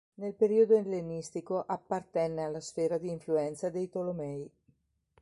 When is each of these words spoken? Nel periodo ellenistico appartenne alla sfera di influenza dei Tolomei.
Nel 0.15 0.33
periodo 0.33 0.75
ellenistico 0.75 1.63
appartenne 1.63 2.41
alla 2.43 2.59
sfera 2.59 2.97
di 2.97 3.07
influenza 3.07 3.69
dei 3.69 3.87
Tolomei. 3.87 4.49